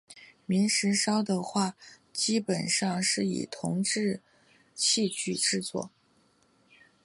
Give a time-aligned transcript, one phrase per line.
[0.47, 1.75] 明石烧的话
[2.11, 4.23] 基本上是以铜制
[4.73, 5.91] 器具制作。